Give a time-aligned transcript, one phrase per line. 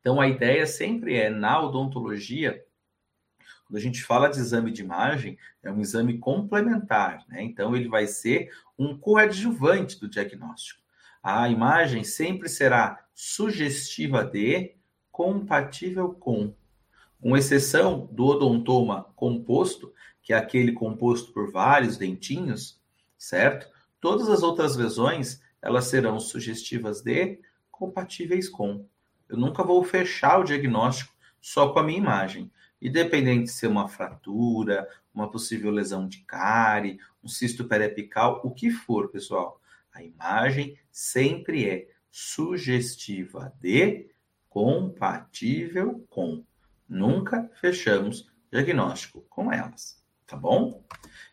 [0.00, 2.64] Então, a ideia sempre é, na odontologia,
[3.66, 7.42] quando a gente fala de exame de imagem, é um exame complementar, né?
[7.42, 10.82] Então, ele vai ser um coadjuvante do diagnóstico.
[11.22, 14.74] A imagem sempre será sugestiva de,
[15.10, 16.54] compatível com,
[17.20, 19.92] com exceção do odontoma composto,
[20.22, 22.80] que é aquele composto por vários dentinhos,
[23.18, 23.68] certo?
[24.00, 27.40] Todas as outras lesões, elas serão sugestivas de,
[27.70, 28.86] compatíveis com.
[29.28, 32.50] Eu nunca vou fechar o diagnóstico só com a minha imagem.
[32.80, 38.70] Independente de ser uma fratura, uma possível lesão de cárie, um cisto periapical, o que
[38.70, 39.60] for, pessoal.
[39.92, 44.08] A imagem sempre é sugestiva de,
[44.48, 46.44] compatível com.
[46.88, 50.82] Nunca fechamos diagnóstico com elas, tá bom?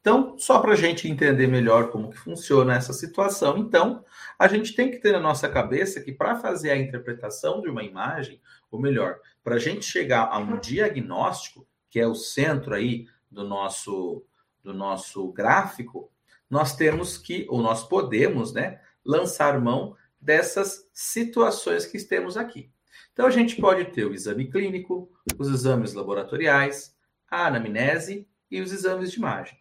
[0.00, 4.02] Então, só para a gente entender melhor como que funciona essa situação, então,
[4.38, 7.82] a gente tem que ter na nossa cabeça que para fazer a interpretação de uma
[7.82, 8.40] imagem,
[8.70, 13.44] ou melhor, para a gente chegar a um diagnóstico, que é o centro aí do
[13.44, 14.24] nosso,
[14.64, 16.10] do nosso gráfico,
[16.48, 22.70] nós temos que, ou nós podemos, né, lançar mão dessas situações que temos aqui.
[23.12, 26.96] Então, a gente pode ter o exame clínico, os exames laboratoriais,
[27.30, 29.60] a anamnese e os exames de imagem.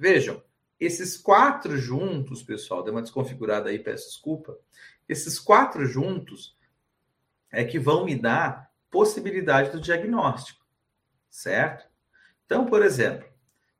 [0.00, 0.42] Vejam,
[0.80, 4.56] esses quatro juntos, pessoal, deu uma desconfigurada aí, peço desculpa.
[5.06, 6.56] Esses quatro juntos
[7.52, 10.64] é que vão me dar possibilidade do diagnóstico,
[11.28, 11.86] certo?
[12.46, 13.28] Então, por exemplo,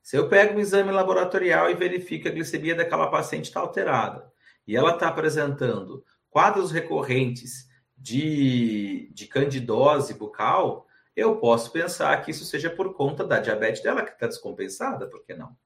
[0.02, 4.30] se eu pego um exame laboratorial e verifico que a glicemia daquela paciente está alterada
[4.66, 12.44] e ela está apresentando quadros recorrentes de, de candidose bucal, eu posso pensar que isso
[12.44, 15.56] seja por conta da diabetes dela que está descompensada, por que não?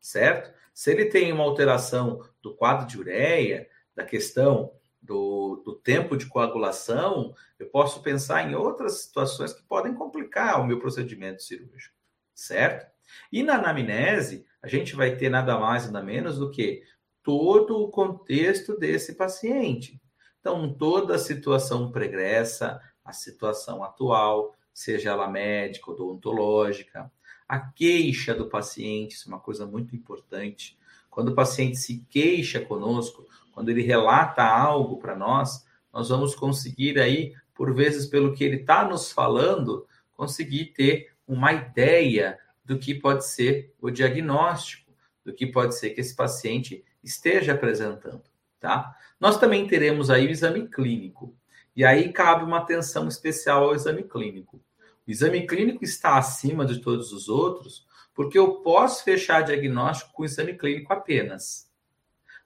[0.00, 0.52] Certo?
[0.72, 6.26] Se ele tem uma alteração do quadro de ureia, da questão do, do tempo de
[6.26, 11.94] coagulação, eu posso pensar em outras situações que podem complicar o meu procedimento cirúrgico,
[12.34, 12.90] certo?
[13.32, 16.82] E na anamnese, a gente vai ter nada mais, nada menos do que
[17.22, 20.00] todo o contexto desse paciente.
[20.38, 27.12] Então, toda a situação pregressa, a situação atual, seja ela médica, odontológica,
[27.50, 30.78] a queixa do paciente, isso é uma coisa muito importante.
[31.10, 36.96] Quando o paciente se queixa conosco, quando ele relata algo para nós, nós vamos conseguir
[37.00, 42.94] aí, por vezes, pelo que ele está nos falando, conseguir ter uma ideia do que
[42.94, 44.92] pode ser o diagnóstico,
[45.24, 48.22] do que pode ser que esse paciente esteja apresentando,
[48.60, 48.96] tá?
[49.18, 51.34] Nós também teremos aí o exame clínico.
[51.74, 54.62] E aí cabe uma atenção especial ao exame clínico.
[55.10, 60.56] Exame clínico está acima de todos os outros, porque eu posso fechar diagnóstico com exame
[60.56, 61.70] clínico apenas.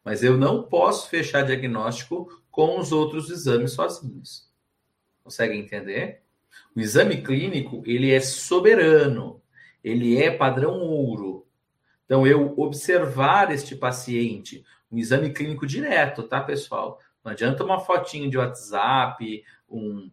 [0.04, 4.48] Mas eu não posso fechar diagnóstico com os outros exames sozinhos.
[5.22, 6.22] Consegue entender?
[6.76, 9.42] O exame clínico, ele é soberano
[9.84, 11.46] ele é padrão ouro.
[12.06, 16.98] Então, eu observar este paciente, um exame clínico direto, tá, pessoal?
[17.22, 20.10] Não adianta uma fotinho de WhatsApp, um,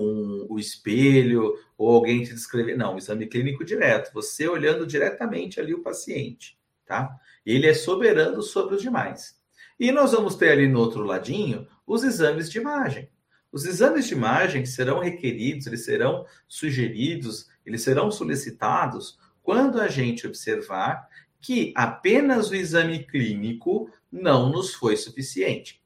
[0.00, 2.76] um, um, espelho, ou alguém te descrever.
[2.76, 4.12] Não, exame clínico direto.
[4.14, 7.16] Você olhando diretamente ali o paciente, tá?
[7.44, 9.38] Ele é soberano sobre os demais.
[9.78, 13.08] E nós vamos ter ali no outro ladinho os exames de imagem.
[13.50, 20.26] Os exames de imagem serão requeridos, eles serão sugeridos eles serão solicitados quando a gente
[20.26, 21.06] observar
[21.38, 25.82] que apenas o exame clínico não nos foi suficiente.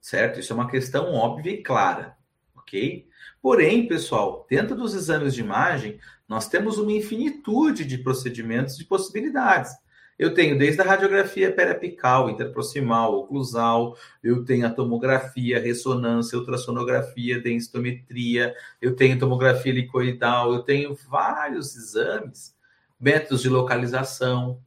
[0.00, 0.40] Certo?
[0.40, 2.18] Isso é uma questão óbvia e clara,
[2.66, 3.06] ok?
[3.40, 9.72] Porém, pessoal, dentro dos exames de imagem, nós temos uma infinitude de procedimentos e possibilidades.
[10.18, 18.54] Eu tenho desde a radiografia periapical, interproximal, oclusal, eu tenho a tomografia, ressonância, ultrassonografia, densitometria,
[18.80, 22.56] eu tenho tomografia licoidal, eu tenho vários exames,
[22.98, 24.58] métodos de localização,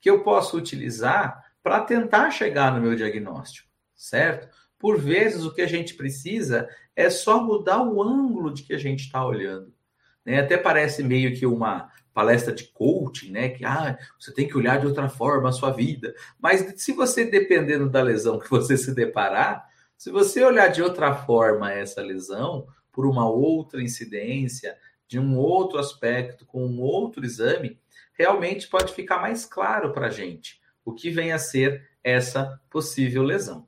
[0.00, 4.48] que eu posso utilizar para tentar chegar no meu diagnóstico, certo?
[4.78, 8.78] Por vezes, o que a gente precisa é só mudar o ângulo de que a
[8.78, 9.72] gente está olhando.
[10.24, 10.40] Né?
[10.40, 13.48] Até parece meio que uma palestra de coaching, né?
[13.48, 16.14] Que ah, você tem que olhar de outra forma a sua vida.
[16.40, 19.68] Mas se você, dependendo da lesão que você se deparar,
[19.98, 24.76] se você olhar de outra forma essa lesão, por uma outra incidência,
[25.08, 27.78] de um outro aspecto, com um outro exame,
[28.16, 33.22] realmente pode ficar mais claro para a gente o que vem a ser essa possível
[33.22, 33.66] lesão.